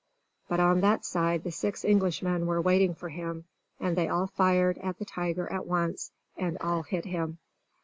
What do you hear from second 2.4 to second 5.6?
were waiting for him; and they all fired at the tiger